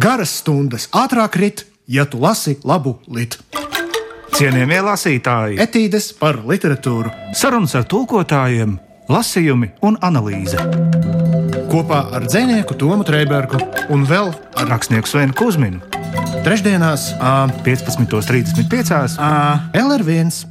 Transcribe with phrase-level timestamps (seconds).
[0.00, 3.38] Garas stundas ātrāk rit, ja tu lasi labu litu.
[4.34, 8.76] Cienījamie lasītāji, Etīdes par literatūru sarunas ar tulkotājiem,
[9.08, 10.58] lasījumi un analīze.
[11.70, 13.58] kopā ar dzinieku Tomu Trēbergu
[13.90, 15.80] un vēl Ar rakstnieku Svenu Kusminu
[16.44, 19.16] trešdienās, ā, 15.35.
[19.16, 19.30] ā,
[19.72, 20.44] LR1.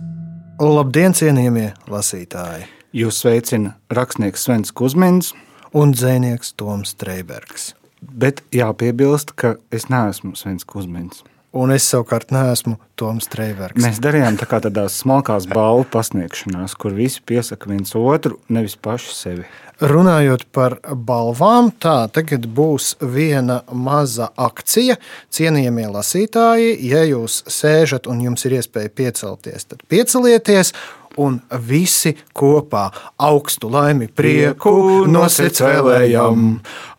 [0.58, 2.66] Labdien, cienījamie lasītāji!
[2.94, 5.34] Jūs sveicina rakstnieks Svens Kusmins,
[5.74, 7.72] Un dzinieks Toms Streibergs.
[8.12, 11.24] Bet jāpiebilst, ka es neesmu Svens Kusmins.
[11.54, 13.78] Un es savukārt neesmu Toms Streibergs.
[13.84, 19.14] Mēs darījām tā kā tādās smalkās balvu pasniegšanās, kur visi piesaka viens otru, nevis paši
[19.14, 19.46] sevi.
[19.84, 24.98] Runājot par balvām, tā tagad būs viena maza akcija.
[25.34, 30.74] Cienījamie lasītāji, ja jūs sēžat un jums ir iespēja piecelties, tad piecelieties.
[31.22, 31.36] Un
[31.68, 32.88] visi kopā
[33.22, 36.48] augstu laimi, prieku no sirds vēlējam,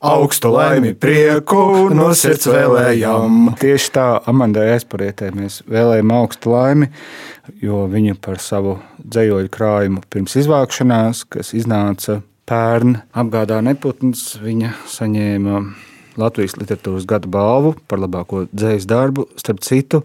[0.06, 3.54] augstu laimi, prieku no sirds vēlējam.
[3.59, 6.90] Tieši tā Amandai aizparietē mēs vēlējām augstu laimi,
[7.62, 15.65] jo viņa par savu dzējoļu krājumu pirms izvākšanās, kas iznāca pērn apgādā neputns, viņa saņēma
[16.20, 19.26] Latvijas literatūras gada balvu par labāko dzējas darbu.
[19.40, 20.04] Starp citu,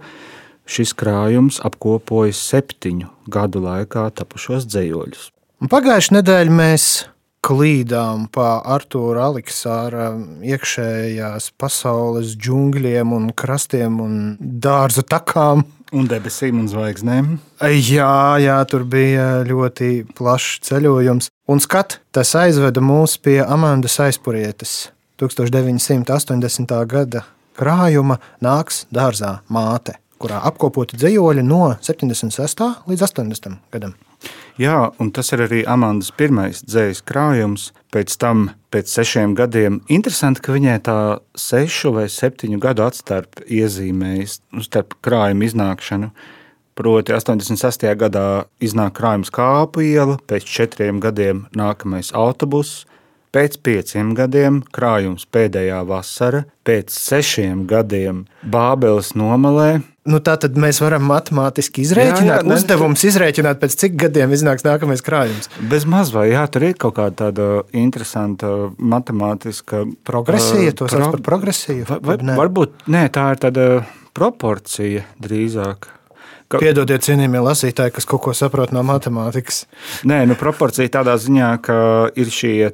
[0.69, 5.30] šis krājums apkopoja septiņu gadu laikā tapušos dzējoļus.
[5.59, 6.89] Un Pagājušajā nedēļā mēs
[7.45, 10.11] klīdām pa Arthūra Aleksāra
[10.44, 15.63] iekšējās pasaules džungļiem un krastiem un dārzu takām.
[15.95, 17.31] Un debesīm un zvaigznēm.
[17.66, 21.31] Jā, jā, tur bija ļoti plašs ceļojums.
[21.49, 26.75] Un skat, tas aizveda mūs pie Amandas aizpurietes 1980.
[26.91, 27.25] gada
[27.58, 32.67] krājuma Nāks dārzā māte, kurā apkopoti dzējoļi no 76.
[32.89, 33.59] līdz 80.
[33.73, 33.95] gadam.
[34.59, 37.69] Jā, un tas ir arī Amandas pirmais dzīslis krājums.
[37.93, 40.97] Pēc tam, pēc sešiem gadiem, interesanti, ka viņai tā
[41.39, 46.11] sešu vai septiņu gadu atstarpe iezīmējas nu, starp krājuma iznākšanu.
[46.79, 47.87] Proti, 86.
[47.99, 48.27] gadā
[48.63, 52.85] iznāk krājums kāpu iela, pēc četriem gadiem nākamais autobuss,
[53.35, 59.79] pēc pieciem gadiem krājums pēdējā vasara, pēc sešiem gadiem Bābeles nomalē,
[60.09, 64.65] Nu, tā tad mēs varam matemātiski izrēķināt, Jā, jā, uzdevums izrēķināt, pēc cik gadiem iznāks
[64.65, 65.51] nākamais krājums.
[65.69, 67.47] Bez maz vai jā, tur ir kaut kāda tāda
[67.77, 71.85] interesanta matemātiska Progresija, to sauc par progresiju.
[71.99, 72.39] Vai, Nē.
[72.39, 73.69] varbūt nē, tā ir tāda
[74.17, 75.91] proporcija drīzāk.
[76.49, 79.67] Ka, Piedodiet, cienījamie lasītāji, kas kaut ko saprot no matemātikas.
[80.10, 81.76] nē, nu, proporcija tādā ziņā, ka
[82.17, 82.71] ir šie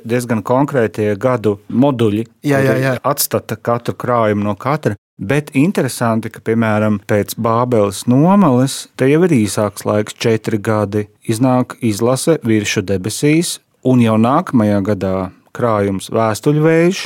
[0.00, 2.94] diezgan konkrētie gadu moduļi, jā.
[3.04, 4.96] atstata katru krājumu no katra.
[5.18, 11.74] Bet interesanti, ka, piemēram, pēc Bābeles nomales, te jau ir īsāks laiks, četri gadi, iznāk
[11.84, 15.16] izlase virsmu debesīs, un jau nākamajā gadā
[15.52, 17.02] krājums vēstuļvējš,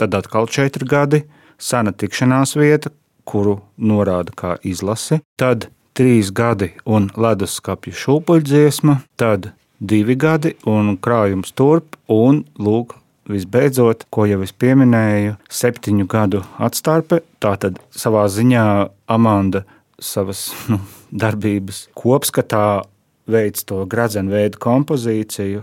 [0.00, 1.22] tad atkal četri gadi,
[1.60, 2.90] sena tikšanās vieta,
[3.28, 11.52] kuru norāda kā izlase, tad trīs gadi un leduskapja šūpuļdziesma, tad divi gadi un krājums
[11.58, 12.96] turp, un lūk,
[13.30, 17.22] visbeidzot, ko jau es pieminēju, septiņu gadu atstarpe.
[17.42, 18.64] Tātad savā ziņā
[19.10, 19.64] Amanda
[20.02, 20.80] savas nu,
[21.12, 22.82] darbības kopskatā
[23.30, 25.62] veids to gradzenu veidu kompozīciju,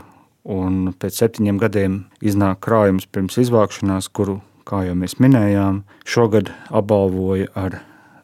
[0.50, 7.50] un pēc septiņiem gadiem iznāk krājums pirms izvākšanās, kuru, kā jau mēs minējām, šogad apbalvoja
[7.58, 7.80] ar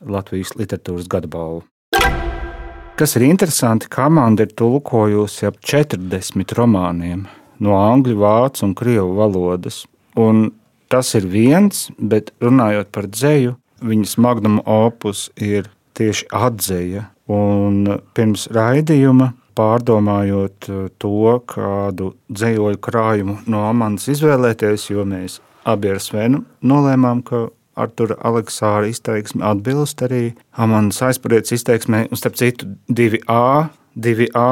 [0.06, 1.64] Latvijas literatūras gada balvu.
[2.96, 7.26] Kas ir interesanti, ka Amanda ir tulkojusi ap 40 romāniem
[7.60, 9.82] no angļu, vācu un krievu valodas.
[10.16, 10.52] Un
[10.92, 15.68] tas ir viens, bet runājot par dzēju, viņas magnum opus ir
[15.98, 17.10] tieši atzeja.
[17.32, 20.70] Un pirms raidījuma, pārdomājot
[21.02, 28.16] to, kādu dzējoļu krājumu no Amanas izvēlēties, jo mēs abi ar Svenu nolēmām, ka Artura
[28.24, 33.68] Aleksāra izteiksme atbilst arī Amanas aizpārietas izteiksmē, un starp citu, 2A,
[34.00, 34.50] 2A.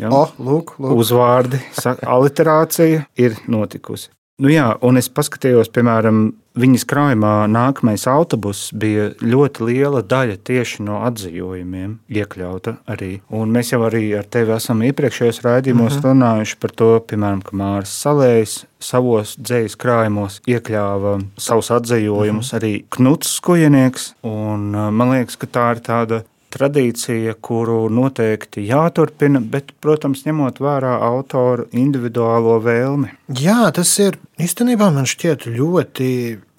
[0.00, 0.10] Ja?
[0.12, 0.96] O, lūk, lūk.
[1.00, 4.10] uzvārdi, aliterācija ir notikusi.
[4.40, 6.30] Nu jā, un es paskatījos, piemēram,
[6.60, 13.10] viņas krājumā nākamais autobuss bija ļoti liela daļa tieši no atzījumiem iekļauta arī.
[13.36, 16.08] Un mēs jau arī ar tevi esam iepriekšējos raidījumos mm -hmm.
[16.08, 22.56] runājuši par to, piemēram, ka Māris Salējs savos dzējas krājumos iekļāva savus atzījumus mm -hmm.
[22.56, 24.14] arī Knuts Skujenieks.
[24.22, 26.22] Un uh, man liekas, ka tā ir tāda
[26.52, 33.12] tradīcija, kuru noteikti jāturpina, bet, protams, ņemot vērā autoru individuālo vēlmi.
[33.40, 36.10] Jā, tas ir īstenībā man šķiet ļoti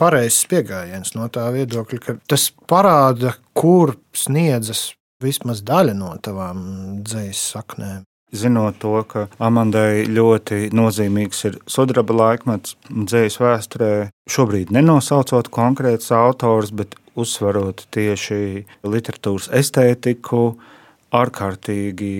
[0.01, 4.91] pareizs pieejams no tā viedokļa, ka tas parāda, kur sniedzas
[5.21, 6.63] vismaz daļa no tavām
[7.05, 8.01] dzīslas saknēm.
[8.31, 13.91] Zinot to, ka Amandai ļoti nozīmīgs ir sudraba laikmets dzējas vēsturē,
[14.31, 20.55] šobrīd nenosaucot konkrētus autors, bet uzsverot tieši literatūras estētiku,
[21.11, 22.13] ārkārtīgi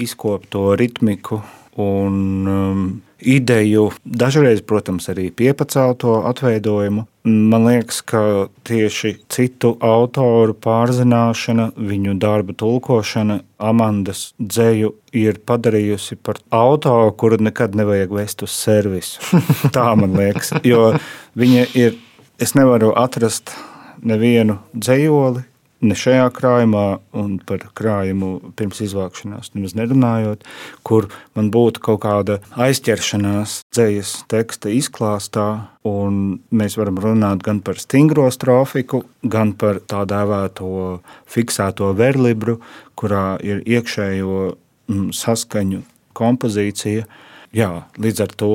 [0.00, 1.42] izkopto ritmiku
[1.80, 2.16] un
[2.48, 2.84] um,
[3.22, 7.06] ideju, dažreiz, protams, arī piepacelto atveidojumu.
[7.24, 8.20] Man liekas, ka
[8.64, 17.76] tieši citu autoru pārzināšana, viņu darbu tulkošana, Amandas dzēju ir padarījusi par autoru, kuru nekad
[17.76, 19.20] nevajag vest uz servisu.
[19.76, 20.94] Tā man liekas, jo
[21.36, 22.00] viņa ir,
[22.40, 23.52] es nevaru atrast
[24.00, 25.44] nevienu dzējoli,
[25.80, 26.84] ne šajā krājumā,
[27.16, 30.44] un par krājumu pirms izvākšanās nemaz nerunājot,
[30.86, 35.46] kur man būtu kaut kāda aizķeršanās dzīslas teksta izklāstā,
[35.84, 41.00] mēs varam runāt gan par stingro strofiku, gan par tā dēvēto
[41.30, 42.58] fiksēto verlibru,
[43.00, 45.82] kurā ir iekšējo mm, saskaņu
[46.16, 47.08] kompozīcija.
[47.56, 48.54] Jā, līdz ar to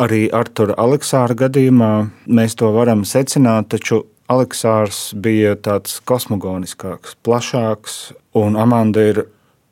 [0.00, 1.92] arī Artura Aleksāra gadījumā
[2.30, 7.96] mēs to varam secināt, taču Aleksārs bija tāds kosmogoniskāks, plašāks,
[8.38, 9.24] un Amanda ir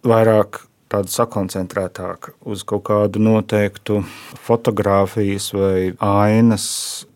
[0.02, 4.00] vairāk tāda sakoncentrētāka uz kaut kādu noteiktu
[4.46, 6.66] fotografijas vai ainas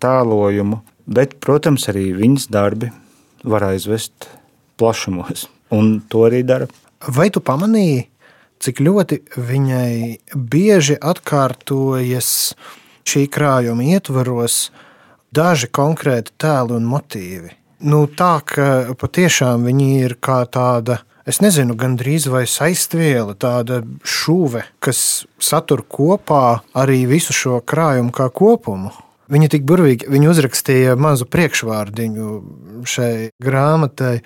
[0.03, 0.83] tēlojumu.
[1.03, 2.93] Bet, protams, arī viņas darbi
[3.43, 4.29] var aizvest
[4.79, 6.69] plašumos, un to arī dara.
[7.11, 8.05] Vai tu pamanīji,
[8.63, 12.31] cik ļoti viņai bieži atkārtojas
[13.03, 14.69] šī krājuma ietvaros?
[15.35, 17.57] Daži konkrēti tēli un motīvi.
[17.83, 24.63] Nu, tā ka patiešām viņi ir kā tāda, es nezinu, gandrīz vai saistviela, tāda šuve,
[24.83, 28.93] kas satur kopā arī visu šo krājumu kā kopumu.
[29.33, 32.33] Viņa tik burvīgi viņa uzrakstīja mazu priekšvārdiņu
[32.87, 34.19] šai grāmatai,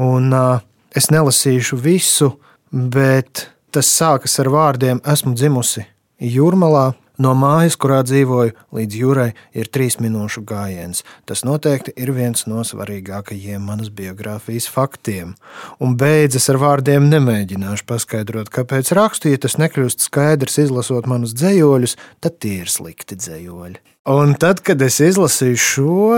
[0.00, 0.62] un uh,
[0.94, 2.30] es nelasīšu visu,
[2.70, 5.84] bet tas sākas ar vārdiem: Esmu dzimusi
[6.22, 11.04] Jūrmalā, No mājas, kurā dzīvoju, līdz jūrai ir trīs minūšu gājiens.
[11.30, 15.36] Tas noteikti ir viens no svarīgākajiem manas biogrāfijas faktiem.
[15.78, 21.98] Un beidzas ar vārdiem nemēģināšu paskaidrot, kāpēc rakstu, ja tas nekļūst skaidrs izlasot manus dzējoļus,
[22.18, 23.93] tad tie ir slikti dzējoļi.
[24.04, 26.08] Un tad, kad es izlasīju šo,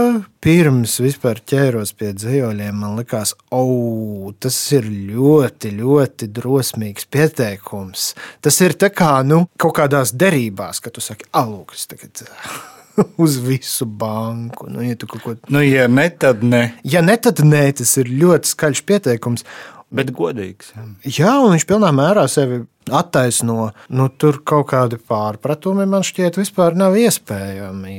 [0.42, 8.08] pirms vispār ķēros pie dzīsļiem, man likās, oh, tas ir ļoti, ļoti drosmīgs pieteikums.
[8.42, 12.24] Tas ir kā nu, kaut kādās derībās, kad tu saki, alūks, tagad.
[13.22, 14.66] Uz visu banku.
[14.66, 15.36] Nu, ja, ko...
[15.46, 16.64] nu, ja ne, tad ne.
[16.82, 19.46] Ja ne, tad nē, tas ir ļoti skaļš pieteikums.
[19.94, 20.72] Bet godīgs.
[21.06, 23.70] Jā, un viņš pilnā mērā sevi attaisno.
[23.94, 27.94] Nu, tur kaut kādi pārpratumi man šķiet vispār nav iespējami.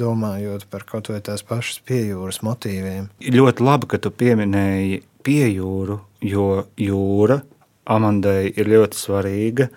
[0.00, 3.10] Domājot par kaut vai tās pašas piejūras motīviem.
[3.20, 6.50] Ļoti labi, ka tu pieminēji piejūru, jo
[6.80, 7.42] jūra
[7.88, 9.68] Amandai ir ļoti svarīga.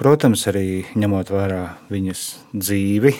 [0.00, 1.60] Uh, Protams, arī ņemot vērā
[1.92, 2.20] viņas
[2.56, 3.10] dzīvi.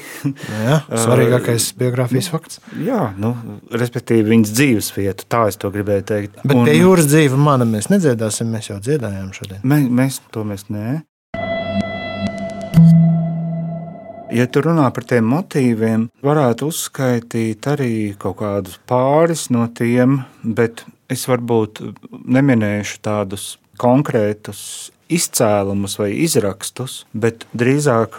[0.65, 2.61] Jā, svarīgākais biogrāfijas fakts.
[2.81, 3.35] Jā, nu,
[3.69, 6.39] respektīvi viņas dzīves vieta, tā es to gribēju teikt.
[6.41, 9.61] Bet Un, pie jūras dzīve mana mēs nedziedāsim, mēs jau dziedājām šodien.
[9.61, 11.03] Mē, mēs to mēs nē.
[14.33, 17.93] Ja tu runā par tiem motīviem, varētu uzskaitīt arī
[18.23, 21.83] kaut kādus pāris no tiem, bet es varbūt
[22.25, 23.51] neminēšu tādus
[23.81, 24.63] konkrētus
[25.11, 28.19] izcēlumus vai izrakstus, bet drīzāk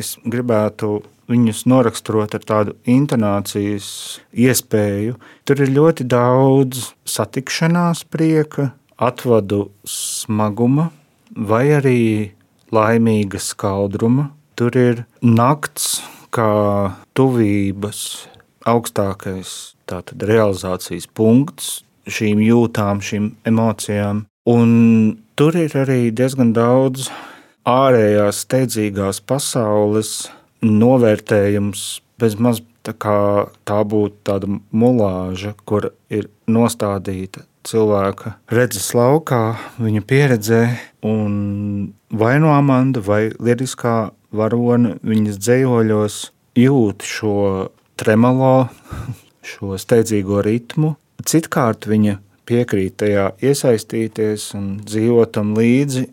[0.00, 0.98] es gribētu
[1.30, 3.88] viņus noraksturot ar tādu intonācijas
[4.36, 5.16] iespēju.
[5.48, 10.90] Tur ir ļoti daudz satikšanās prieka, atvadu smaguma
[11.34, 12.00] vai arī
[12.74, 14.30] laimīga skaudruma.
[14.54, 15.98] Tur ir nakts
[16.34, 18.28] kā tuvības
[18.68, 24.24] augstākais tātad, realizācijas punkts šīm jūtām, šīm emocijām.
[24.44, 24.70] Un
[25.40, 27.08] tur ir arī diezgan daudz
[27.64, 30.28] ārējās, steidzīgās pasaules
[30.64, 31.84] novērtējums,
[32.20, 32.92] bezmaz tā
[33.64, 40.60] tā būtu tāda mulāža, kur ir nostādīta cilvēka redzes laukā, viņa pieredzē,
[41.08, 46.18] un vai no Amanda vai Liediskā varone viņas dzējoļos
[46.60, 47.38] jūt šo
[47.96, 48.68] tremolo,
[49.54, 50.94] šo steidzīgo ritmu.
[51.24, 56.06] Citkārt viņa piekrīt tajā iesaistīties un dzīvot tam līdzi.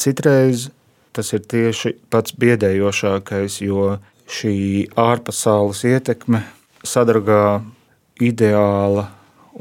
[0.00, 0.68] Citreiz
[1.14, 3.94] tas ir tieši pats biedējošākais, jo
[4.30, 4.56] šī
[4.98, 6.42] ārpasaules ietekme
[6.84, 7.62] sadragā
[8.22, 9.08] ideāla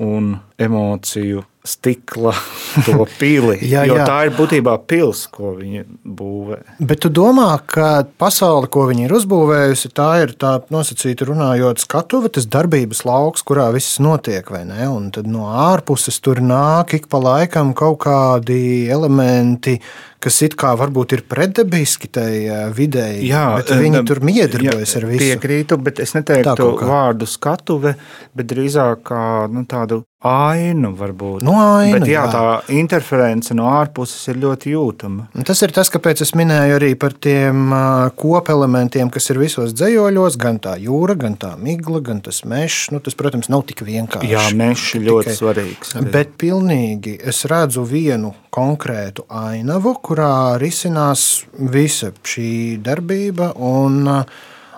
[0.01, 2.33] un emociju stikla
[2.85, 3.57] to pili.
[3.63, 4.03] Jā, jā.
[4.07, 6.59] tā ir būtībā pils, ko viņi būvē.
[6.83, 12.31] Bet tu domā, ka pasaule, ko viņi ir uzbūvējusi, tā ir tā nosacīta runājot skatuve,
[12.35, 14.87] tas darbības lauks, kurā viss notiek, vai ne?
[14.91, 19.79] Un tad no ārpuses tur nāk ik pa laikam kaut kādi elementi,
[20.23, 25.07] kas it kā varbūt ir pretdabiski tai eh, videi, bet viņi eh, tur miedarbojas ar
[25.09, 25.23] visu.
[25.25, 27.95] Piekrītu, bet es neteiktu vārdu skatuve,
[28.35, 31.43] bet drīzāk kā nu, tādu ainu varbūt.
[31.43, 32.31] Nu, ainu, bet, jā, jā.
[32.31, 35.27] tā interference no ārpuses ir ļoti jūtama.
[35.47, 37.73] Tas ir tas, kāpēc es minēju arī par tiem
[38.19, 42.87] kopelementiem, kas ir visos dzējoļos, gan tā jūra, gan tā migla, gan tas mežs.
[42.93, 44.31] Nu, tas, protams, nav tik vienkārši.
[44.31, 46.13] Jā, mežs ir ļoti svarīgs arī.
[46.15, 53.53] Bet pilnīgi es redzu vienu konkrētu ainavu, kurā risinās visa šī darbība.
[53.59, 54.23] Un, ā,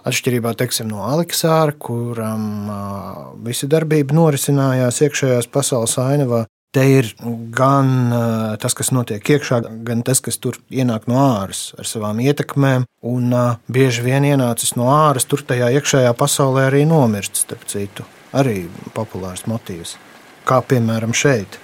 [0.06, 2.68] Atšķirībā teiksim, no Aleksāra, kuram
[3.46, 6.44] visa darbība norisinājās iekšējās pasaules ainavā,
[6.76, 7.08] Te ir
[7.56, 8.12] gan
[8.60, 12.84] tas, kas notiek iekšā, gan tas, kas tur ienāk no āras ar savām ietekmēm.
[13.08, 13.32] Un
[13.72, 18.04] bieži vien ienācis no āras, tur tajā iekšējā pasaulē arī nomirst, starp citu.
[18.36, 19.96] Arī populārs motīvs.
[20.44, 21.56] Kā piemēram šeit.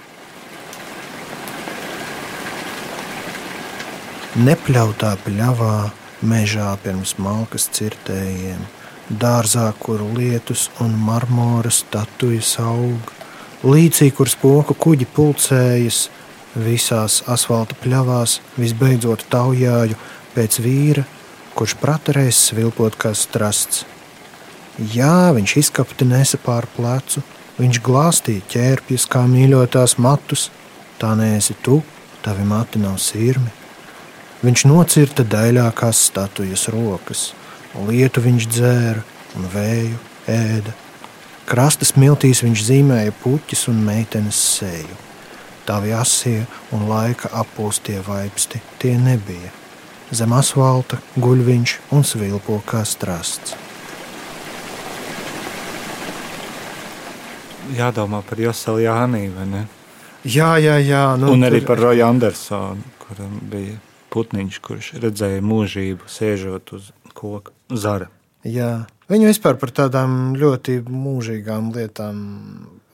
[4.40, 5.76] Nepļautā pļavā,
[6.22, 8.60] mežā pirms malkas cirtējiem,
[9.10, 13.12] dārzā, kuru lietus un marmora statujas aug,
[13.66, 16.06] līcī, kur spoku kuģi pulcējas,
[16.54, 19.98] visās asfalta pļavās, visbeidzot taujāju
[20.34, 21.06] pēc vīra,
[21.56, 23.84] kurš pratarēs svilpot kā strasts.
[24.92, 27.20] Jā, viņš izkapti nesa pār plecu,
[27.58, 30.48] viņš glāstīja ķērpjas kā mīļotās matus,
[31.00, 31.82] tā neesi tu,
[32.24, 33.61] tavi mati nav sirmi.
[34.42, 37.28] Viņš nocirta daļākās statujas rokas,
[37.86, 39.02] lietu viņš dzēra
[39.38, 39.98] un vēju
[40.34, 40.72] ēda.
[41.46, 44.98] Krasta smiltīs viņš zīmēja puķis un meitenes seju.
[45.62, 46.40] Tavi asie
[46.74, 49.52] un laika apūstie vaipsti tie nebija.
[50.10, 53.54] Zem asfalta guļ viņš un svilpo kā strasts.
[57.78, 59.62] Jādomā par Joselu Jānī, vai ne?
[60.26, 61.06] Jā, jā, jā.
[61.14, 63.78] Nu, un arī par Roju Andersonu, kuram bija
[64.12, 68.10] putniņš, kurš redzēja mūžību sēžot uz koka zara.
[68.44, 68.86] Jā.
[69.12, 72.18] Viņi vispār par tādām ļoti mūžīgām lietām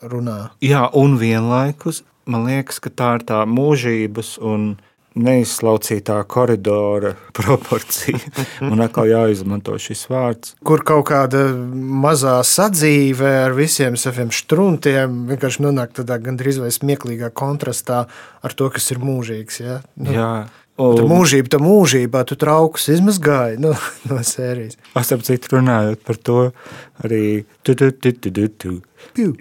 [0.02, 0.38] runā.
[0.64, 4.70] Jā, un vienlaikus man liekas, ka tā ir tā mūžības un
[5.18, 8.18] neizslaucītā koridora proporcija.
[8.68, 10.54] Un atkal jāizmanto šis vārds.
[10.66, 17.32] Kur kaut kāda mazā sadzīve ar visiem saviem struntiem vienkārši nonāk tādā gandrīz vai smieklīgā
[17.36, 18.04] kontrastā
[18.42, 19.60] ar to, kas ir mūžīgs.
[19.64, 19.80] Ja?
[19.98, 20.30] Nu, Jā,
[20.82, 23.74] un mūžība, tā mūžībā, tu traukus izmazgāji no,
[24.10, 24.78] no sērijas.
[25.02, 26.40] starp citu runājot par to,
[27.04, 28.78] arī tu, tu, tu, tu, tu, tu.
[29.16, 29.34] Piu.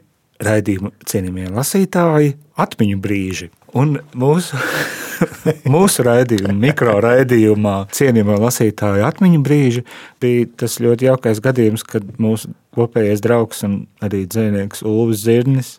[0.43, 3.49] raidījumu cienījamie lasītāji, atmiņu brīži.
[3.77, 4.57] Un mūsu,
[5.75, 9.85] mūsu raidījumā, mikro raidījumā, cienījamie lasītāji, atmiņu brīži
[10.23, 15.77] bija tas ļoti jaukais gadījums, kad mūsu kopējais draugs un arī dzinieks Ulvis Zirnis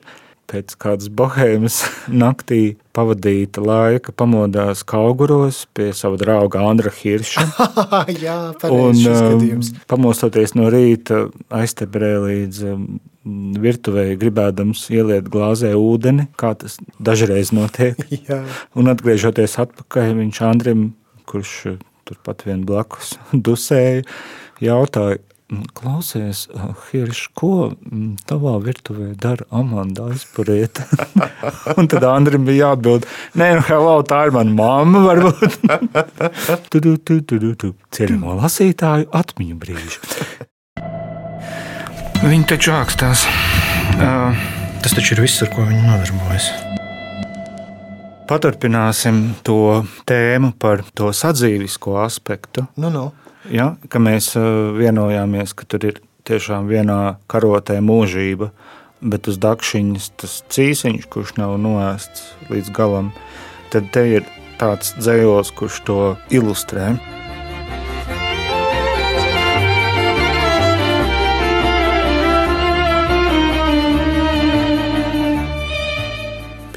[0.48, 1.82] pēc kādas bohēmas
[2.22, 7.44] naktī pavadīta laika pamodās Kauguros pie sava drauga Andra Hirša.
[8.24, 11.26] Jā, pareizi šis um, pamostoties no rīta,
[11.60, 12.64] aiztebrē līdz
[13.28, 18.00] um, virtuvei, gribēdams ieliet glāzē ūdeni, kā tas dažreiz notiek.
[18.78, 20.90] Un atgriežoties atpakaļ, viņš Andrim,
[21.28, 23.16] kurš uh, turpat vien blakus
[23.46, 24.04] dusēja,
[24.64, 25.20] jautāja,
[25.52, 30.84] "Mm, Klausies, uh, Hirš, ko mm, tavā virtuvē dara Amanda aizpurieta?
[31.78, 33.06] Un tad Andrim bija jāatbild,
[33.36, 35.60] nē, nu, hello, tā ir mana mamma, varbūt.
[36.72, 37.74] tu, tu, tu, tu, tu, tu.
[37.96, 40.48] Cienījamo lasītāju atmiņu brīži.
[42.28, 43.22] Viņi taču ākstās.
[43.96, 44.36] Uh,
[44.84, 46.50] Tas taču ir viss, ar ko viņi nodarbojas.
[48.28, 52.66] Paturpināsim to tēmu par to sadzīvisko aspektu.
[52.76, 53.06] Nu, nu.
[53.48, 58.52] Ja, ka mēs uh, vienojāmies, ka tur ir tiešām vienā karotē mūžība,
[59.00, 63.14] bet uz dakšiņas tas cīsiņš, kurš nav noēsts līdz galam,
[63.72, 64.28] tad te ir
[64.60, 66.92] tāds dzējos, kurš to ilustrē.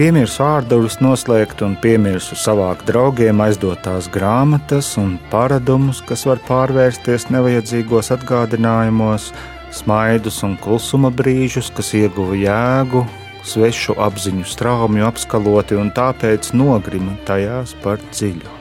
[0.01, 8.09] Piemirsu ārduļus noslēgt un piemirsu savākt draugiem aizdotās grāmatas un paradumus, kas var pārvērsties nevajadzīgos
[8.15, 9.27] atgādinājumos,
[9.69, 13.05] smaidus un klusuma brīžus, kas ieguva jēgu,
[13.45, 18.57] svešu apziņu straumju apskaloti un tāpēc nogrima tajās par dziļu.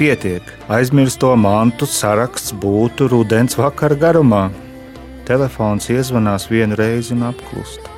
[0.00, 4.46] Pietiek, aizmirsto mantu saraksts būtu rudens vakara garumā.
[5.28, 7.91] Telefons iezvanās vienu reizi un apklust.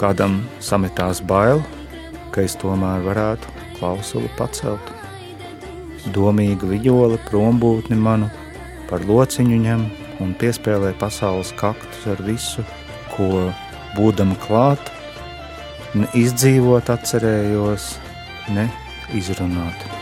[0.00, 1.58] Kādam sametās bail,
[2.32, 4.94] ka es tomēr varētu klausuli pacelt.
[6.16, 8.30] Domīga vijola prombūtni manu
[8.88, 9.84] par lociņu ņem
[10.24, 12.64] un piespēlē pasaules kaktus ar visu,
[13.12, 13.50] ko
[13.98, 14.92] būdama klāt,
[15.92, 17.96] ne izdzīvot atcerējos,
[18.56, 18.70] ne
[19.12, 19.99] izrunāt.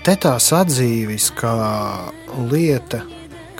[0.00, 1.50] Te tās atzīves, kā
[2.48, 3.02] lieta,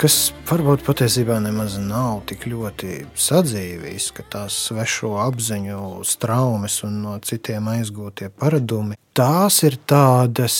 [0.01, 0.15] kas
[0.49, 7.69] varbūt patiesībā nemaz nav tik ļoti sadzīvis, ka tās svešo apziņu straumes un no citiem
[7.69, 10.55] aizgūtie paradumi, tās ir tādas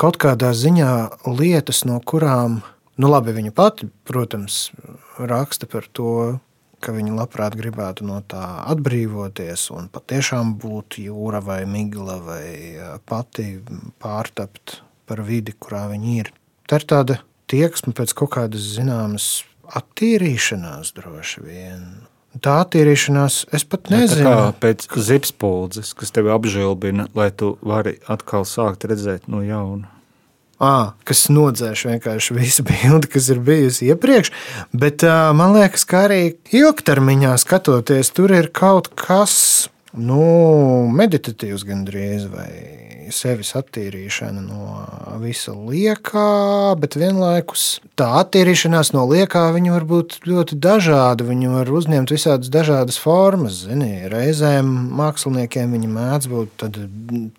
[0.00, 0.94] kaut kādā ziņā
[1.28, 2.62] lietas, no kurām,
[2.96, 4.70] nu labi, viņa pati, protams,
[5.20, 6.14] raksta par to,
[6.80, 12.48] ka viņi labprāt gribētu no tā atbrīvoties un patiešām būt jūra vai migla vai
[13.04, 13.58] pati
[14.00, 16.32] pārtapt par vidi, kurā viņi ir.
[16.70, 17.18] Tā ir tāda
[17.50, 19.28] tieksme pēc kaut kādas zināmas
[19.76, 21.86] attīrīšanās droši vien.
[22.40, 24.24] Tā attīrīšanās, es pat nezinu.
[24.24, 29.90] Tā kā pēc zipspuldzes, kas tevi apžilbina, lai tu vari atkal sākt redzēt no jauna.
[30.62, 34.30] À, kas nodzēš vienkārši visu bildi, kas ir bijusi iepriekš.
[34.72, 36.22] Bet uh, man liekas, ka arī
[36.54, 39.34] ilgtermiņā skatoties, tur ir kaut kas
[39.98, 40.22] nu,
[40.92, 42.48] meditatīvs gandrīz vai
[43.12, 51.26] sevis attīrīšana no visa liekā, bet vienlaikus tā attīrīšanās no liekā var būt ļoti dažāda.
[51.28, 53.62] Viņi var uzņemt visādas dažādas formas.
[53.66, 56.66] Zini, reizēm māksliniekiem viņi mēdz būt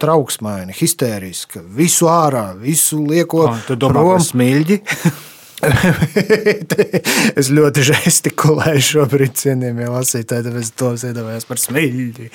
[0.04, 3.48] trauksmaini, histēriski, visu ārā, visu lieko.
[3.50, 4.16] Oh, tu domā prom.
[4.18, 4.82] par smilģi?
[7.40, 12.30] es ļoti žestikulēju šobrīd, cienījamie lasītāji, tāpēc to iedomājos par smilģi.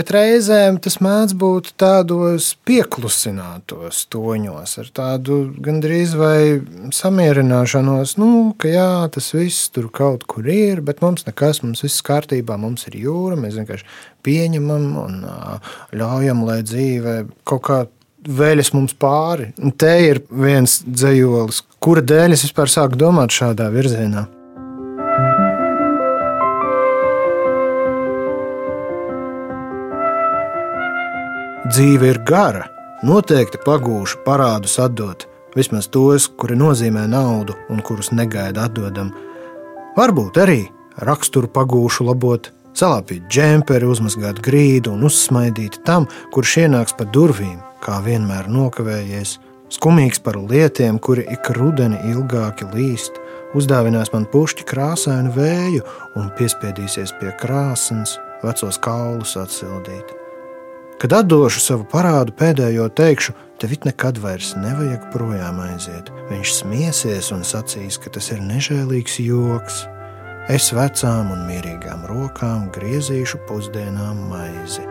[0.00, 6.60] Bet reizēm tas mēdz būt tādos pieklusinātos toņos, ar tādu gandrīz vai
[6.96, 12.04] samierināšanos, nu, ka jā, tas viss tur kaut kur ir, bet mums nekas, mums viss
[12.06, 13.88] kārtībā, mums ir jūra, mēs vienkārši
[14.26, 15.22] pieņemam un
[15.96, 17.16] ļaujam, lai dzīve
[17.48, 17.80] kaut kā
[18.28, 19.50] vēļas mums pāri.
[19.62, 24.26] Un te ir viens dzējolis, kura dēļ es vispār sāku domāt šādā virzienā.
[31.70, 32.64] Dzīve ir gara,
[33.06, 39.12] noteikti pagūšu parādus atdot, vismaz tos, kuri nozīmē naudu un kurus negaida atdodam.
[39.94, 40.64] Varbūt arī
[41.06, 48.00] raksturu pagūšu labot, salāpīt džemperi, uzmazgāt grīdu un uzsmaidīt tam, kurš ienāks pa durvīm, kā
[48.04, 49.38] vienmēr nokavējies,
[49.72, 53.18] skumīgs par lietiem, kuri ik rudeni ilgāki līst,
[53.56, 55.84] uzdāvinās man pušķi krāsainu vēju
[56.20, 60.16] un piespiedīsies pie krāsnes, vecos kaulus atsildīt.
[61.00, 66.12] Kad atdošu savu parādu pēdējo teikšu, tev it nekad vairs nevajag projām aiziet.
[66.28, 69.86] Viņš smiesies un sacīs, ka tas ir nežēlīgs joks.
[70.52, 74.89] Es vecām un mierīgām rokām griezīšu pusdienām maizi.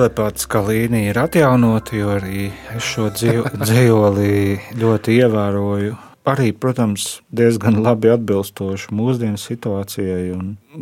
[0.00, 3.10] Telepātiskā līnija ir atjaunota, jo arī es šo
[3.66, 4.32] dzīvoli
[4.80, 5.96] ļoti ievēroju.
[6.30, 10.36] Arī, protams, diezgan labi atbilstoši mūsdienu situācijai.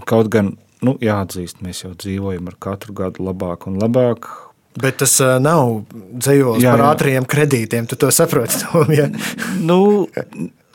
[0.09, 0.53] Kaut gan,
[0.85, 4.29] nu, jāatzīst, mēs jau dzīvojam ar katru gadu labāk un labāk.
[4.79, 7.89] Bet tas uh, nav dzīslis par ātriem kredītiem.
[7.91, 8.61] Tu to saproti?
[8.67, 9.09] Tom, ja?
[9.71, 9.81] nu,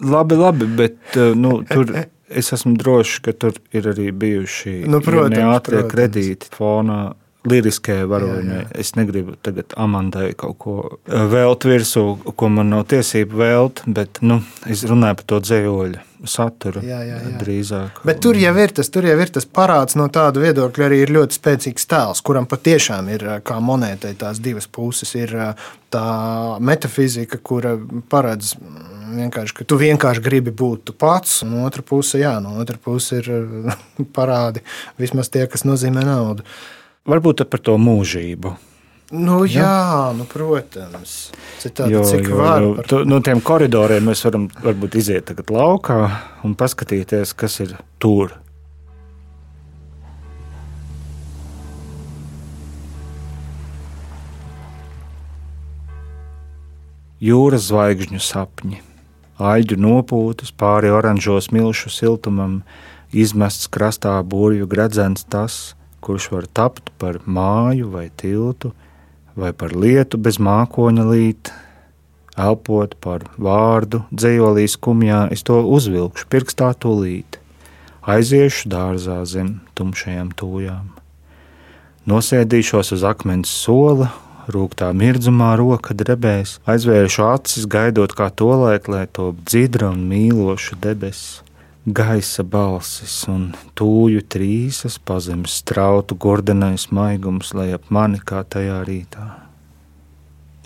[0.04, 1.92] labi, labi, bet nu, tur
[2.34, 5.94] es esmu drošs, ka tur ir arī bijuši nu, protams, ātrie protams.
[5.94, 7.02] kredīti fonā
[7.50, 8.64] liriskajai varonai.
[8.80, 12.06] Es negribu tagad Amandai kaut ko eh, vēlt virsū,
[12.40, 17.18] ko man nav tiesība vēlt, bet nu, es runāju par to dzējoļu saturu jā, jā,
[17.20, 17.32] jā.
[17.42, 18.00] drīzāk.
[18.08, 21.12] Bet tur jau ir tas, tur jau ir tas parāds no tāda viedokļa, arī ir
[21.12, 25.12] ļoti spēcīgs tēls, kuram patiešām ir eh, kā monētai tās divas puses.
[25.20, 26.06] Ir eh, tā
[26.64, 27.76] metafizika, kura
[28.12, 32.56] paredz mm, vienkārši, ka tu vienkārši gribi būt tu pats, un otra puse, jā, no
[32.64, 33.68] otras puses ir
[34.16, 34.64] parādi
[35.02, 36.48] vismaz tie, kas nozīmē naudu.
[37.04, 38.54] Varbūt par to mūžību.
[39.14, 41.34] Nu, jā, jā nu, protams.
[41.60, 43.04] Citādi, jo, cik jo, var, par...
[43.04, 45.98] no tiem koridoriem mēs varam varbūt iziet tagad laukā
[46.48, 48.38] un paskatīties, kas ir tur.
[57.24, 58.80] Jūras zvaigžņu sapņi,
[59.44, 62.62] aļģu nopūtas pāri oranžo smilšu siltumam,
[63.12, 68.74] izmests krastā burvju gredzens tas, kurš var tapt par māju vai tiltu,
[69.40, 71.54] vai par lietu bez mākoņa līta,
[72.38, 77.40] elpot par vārdu, dzējolīs kumjā, es to uzvilkšu pirkstā tūlīt.
[78.04, 80.92] Aiziešu dārzā zem tumšajām tūjām.
[82.10, 84.10] Nosēdīšos uz akmens sola,
[84.52, 91.40] rūktā mirdzumā roka drebēs, aizvēršu acis, gaidot kā tolēt, lai top dzidra un mīloša debesis.
[91.84, 99.26] Gaisa balsis un tūju trīsas, pazemes strautu gordenais maigums, lai ap mani kā tajā rītā.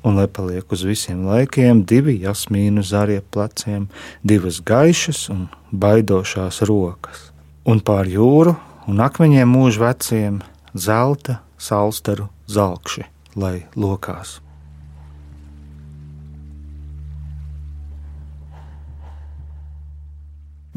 [0.06, 3.90] Un lai paliek uz visiem laikiem divi jasmīnu zarie pleciem,
[4.22, 7.32] divas gaišas un baidošās rokas,
[7.66, 8.54] un pār jūru
[8.86, 10.44] un akmeņiem mūžu veciem
[10.78, 14.38] zelta salstaru zelkši, lai lokās.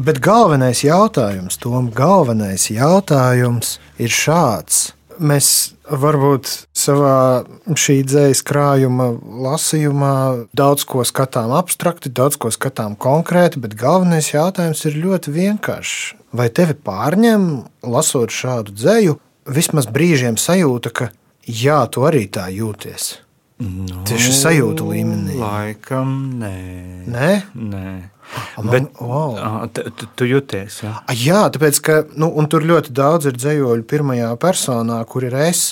[0.01, 4.95] Bet galvenais jautājums, Tom, galvenais jautājums ir šāds.
[5.21, 7.43] Mēs varbūt savā
[7.77, 9.11] šī dzīslas krājuma
[9.45, 10.15] lasījumā
[10.57, 15.99] daudz ko skatām abstrakti, daudz ko skatām konkrēti, bet galvenais jautājums ir ļoti vienkāršs.
[16.33, 17.45] Vai tevi pārņem,
[17.85, 19.19] lasot šādu dzēju,
[19.53, 21.11] vismaz brīžiem sajūta, ka
[21.45, 23.19] jā, tu arī tā jūties?
[23.61, 25.37] No, Tieši sajūtu līmenī.
[25.37, 26.57] Laikam nē.
[27.05, 27.31] Nē?
[27.53, 27.93] nē.
[28.69, 29.65] Bet wow.
[29.73, 30.93] tu, tu, tu jūties, jā.
[31.17, 35.71] Jā, tāpēc, ka nu, un tur ļoti daudz ir dzējoļu pirmajā personā, kur ir es.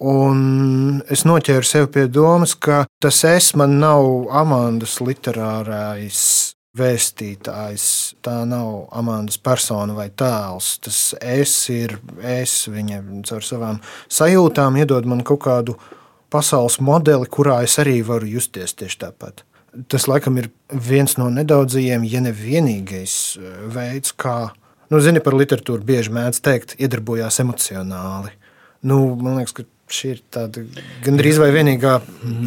[0.00, 6.22] Un es noķēru sev pie domas, ka tas es man nav Amandas literārais
[6.80, 7.84] vēstītājs.
[8.24, 10.78] Tā nav Amandas persona vai tēls.
[10.86, 12.62] Tas es ir es.
[12.72, 15.76] Viņa caur savām sajūtām iedod man kaut kādu
[16.30, 19.44] pasaules modeli, kurā es arī varu justies tieši tāpat.
[19.90, 24.50] Tas laikam ir viens no nedaudzajiem, ja ne vienīgais eh, veids, kā,
[24.90, 28.34] nu, zini, par literatūru bieži mēdz teikt, iedarbojās emocionāli.
[28.82, 30.62] Nu, man liekas, ka šī ir tāda
[31.04, 31.96] gandrīz vai vienīgā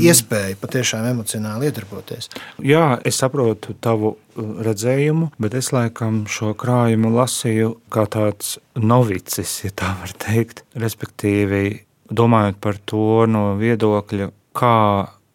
[0.04, 2.30] iespēja patiešām emocionāli iedarboties.
[2.64, 9.60] Jā, es saprotu tavu uh, redzējumu, bet es laikam šo krājumu lasīju kā tāds novicis,
[9.66, 10.64] ja tā var teikt.
[10.80, 14.78] Respektīvi, domājot par to no viedokļa, kā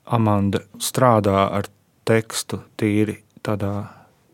[0.09, 1.69] Amanda strādā ar
[2.09, 3.75] tekstu tīri tādā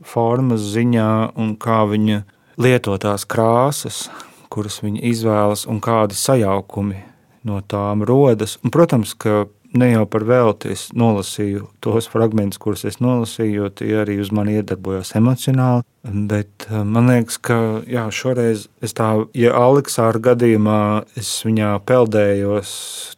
[0.04, 1.10] formas ziņā
[1.40, 2.22] un kā viņa
[2.60, 4.06] lieto tās krāsas,
[4.52, 7.02] kuras viņa izvēlas un kādi sajaukumi
[7.44, 8.58] no tām rodas.
[8.62, 13.70] Un, protams, ka ne jau par velti es nolasīju tos fragmentus, kurus es nolasīju, jo
[13.80, 15.84] tie arī uz mani iedarbojās emocionāli.
[16.04, 17.58] Bet eh, man liekas, ka
[17.90, 20.80] jā, šoreiz es tā, ja Aleksāra gadījumā
[21.18, 22.70] es viņā peldējos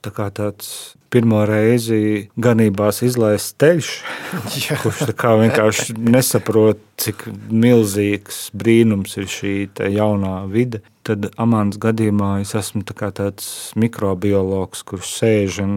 [0.05, 3.91] tā kā tāds pirmo reizi ganībās izlaists teļš,
[4.83, 9.55] kurš vienkārši nesaprot, cik milzīgs brīnums ir šī
[9.97, 10.83] jaunā vide.
[11.07, 15.77] Tad Amāns gadījumā es esmu tā tāds mikrobiologs, kurš sēž un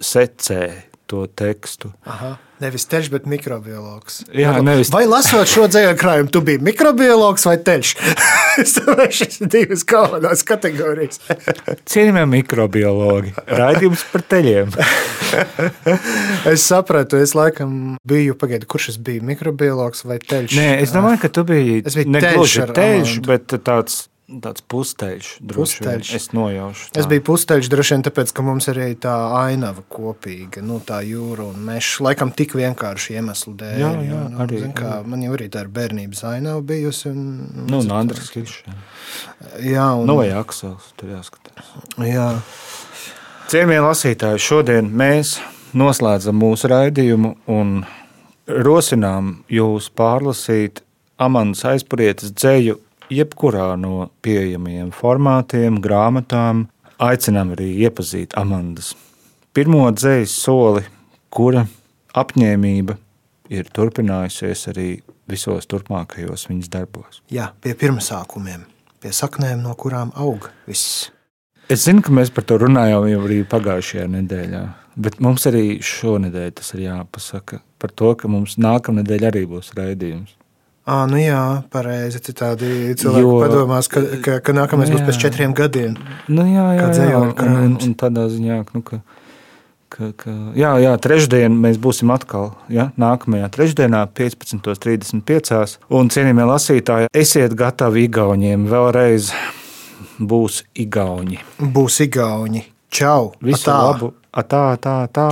[0.00, 0.62] secē
[1.10, 1.92] to tekstu.
[2.08, 2.38] Aha.
[2.60, 4.18] Nevis teļš, bet mikrobiologs.
[4.36, 7.94] Jā, nevis- Vai lasot šo dzīslu krājumu, tu biji mikrobiologs vai teļš?
[8.60, 11.20] Es domāju, šis ir divas galvenās kategorijas.
[11.90, 14.74] Cienījamie mikrobiologi, raidījums par teļiem.
[16.50, 20.56] Es sapratu, es laikam biju, pagaidu, kurš es biju, mikrobiologs vai teļš?
[20.58, 24.00] Nē, es domāju, ka tu biji Es biju ne teļš gluži teļš, bet tāds,
[24.44, 25.28] tāds pusteļš.
[25.42, 25.98] droši vien.
[25.98, 26.10] Pusteļš.
[26.16, 26.84] Es nojaušu.
[26.94, 27.08] Es tā.
[27.10, 31.58] biju pusteļš droši vien tāpēc, ka mums arī tā ainava kopīga, nu, tā jūra un
[31.66, 31.96] mežs.
[32.04, 33.78] Laikam tik vienkārši iemeslu dēļ.
[33.82, 37.10] Jā, jā, nu, arī, zin kā, man jau arī tā ir bērnības ainava bijusi.
[37.10, 37.26] Un,
[37.70, 38.62] Nu, un Andris Kiršs.
[39.66, 41.72] Jā, un, Nu, vai Aksels, tur jāskatās.
[41.98, 42.28] jā.
[43.50, 45.40] Cienījamie lasītāji, šodien mēs
[45.74, 47.80] noslēdzam mūsu raidījumu un
[48.46, 50.82] rosinām jūs pārlasīt
[51.20, 52.78] Amanas aizpurietas dzēju
[53.10, 56.68] jebkurā no pieejamajiem formātiem, grāmatām.
[57.00, 58.94] Aicinām arī iepazīt Amandas
[59.56, 60.82] pirmo dzējas soli,
[61.32, 61.64] kura
[62.16, 62.96] apņēmība
[63.50, 64.88] ir turpinājusies arī
[65.30, 67.22] visos turpmākajos viņas darbos.
[67.30, 68.64] jā, pie pirmsākumiem,
[69.02, 71.10] pie saknēm, no kurām aug viss.
[71.70, 74.62] Es zinu, ka mēs par to runājām jau arī pagājušajā nedēļā,
[74.98, 79.70] bet mums arī šonadēļ tas ir jāpasaka par to, ka mums nākamā nedēļa arī būs
[79.78, 80.34] raidījums.
[80.90, 82.18] À, nu jā, pareizi.
[82.24, 85.06] Citādi cilvēki Jo- padomās, ka, ka, ka nākamais būs Jā.
[85.06, 85.94] pēc četriem gadiem.
[86.26, 87.84] Nu, jā, jā, Kā jā, un, un, krājums.
[87.86, 88.98] un tādā ziņā, nu, ka,
[89.92, 95.78] ka, ka, jā, jā, trešdien mēs būsim atkal, ja, nākamajā trešdienā, 15.35.
[95.94, 99.30] Un, cienījamie lasītāji, esiet gatavi Igauniem vēlreiz
[100.18, 101.38] būs Igauni.
[101.60, 102.64] Būs igauņi.
[102.90, 103.30] Čau!
[103.40, 103.78] Visu Atā.
[103.92, 104.10] labu!
[104.34, 105.28] Atā, tā, tā!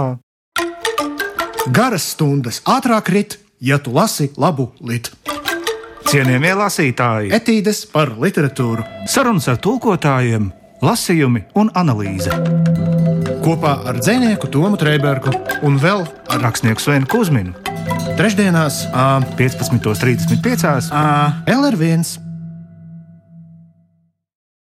[1.75, 5.11] Garas stundas ātrāk rit, ja tu lasi labu litu.
[6.09, 10.49] Cienījamie lasītāji, Etīdes par literatūru sarunas ar tulkotājiem,
[10.81, 12.33] lasījumi un analīze.
[13.44, 15.33] kopā ar dzinieku Tomu Trēbergu
[15.68, 17.68] un vēl ar Rakstnieku Svenu Kusminu
[18.18, 20.88] trešdienās ā, 15.35.
[21.47, 22.28] LR1